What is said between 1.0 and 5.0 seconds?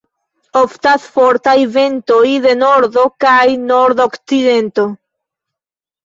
fortaj ventoj de nordo kaj nord-okcidento.